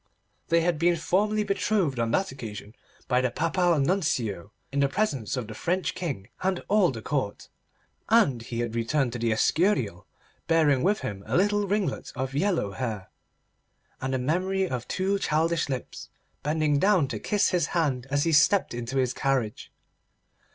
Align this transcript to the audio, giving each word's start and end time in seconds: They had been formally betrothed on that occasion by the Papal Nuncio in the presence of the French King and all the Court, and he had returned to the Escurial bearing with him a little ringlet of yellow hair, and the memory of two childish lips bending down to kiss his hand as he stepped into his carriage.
They 0.47 0.61
had 0.61 0.79
been 0.79 0.95
formally 0.95 1.43
betrothed 1.43 1.99
on 1.99 2.09
that 2.09 2.31
occasion 2.31 2.73
by 3.07 3.21
the 3.21 3.29
Papal 3.29 3.77
Nuncio 3.79 4.51
in 4.71 4.79
the 4.79 4.89
presence 4.89 5.37
of 5.37 5.45
the 5.45 5.53
French 5.53 5.93
King 5.93 6.27
and 6.41 6.63
all 6.67 6.89
the 6.89 7.03
Court, 7.03 7.49
and 8.09 8.41
he 8.41 8.61
had 8.61 8.73
returned 8.73 9.13
to 9.13 9.19
the 9.19 9.31
Escurial 9.31 10.07
bearing 10.47 10.81
with 10.81 11.01
him 11.01 11.21
a 11.27 11.37
little 11.37 11.67
ringlet 11.67 12.11
of 12.15 12.33
yellow 12.33 12.71
hair, 12.71 13.11
and 14.01 14.15
the 14.15 14.17
memory 14.17 14.67
of 14.67 14.87
two 14.87 15.19
childish 15.19 15.69
lips 15.69 16.09
bending 16.41 16.79
down 16.79 17.07
to 17.09 17.19
kiss 17.19 17.49
his 17.49 17.67
hand 17.77 18.07
as 18.09 18.23
he 18.23 18.31
stepped 18.31 18.73
into 18.73 18.97
his 18.97 19.13
carriage. 19.13 19.71